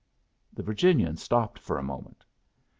[0.53, 2.25] The Virginian stopped for a moment.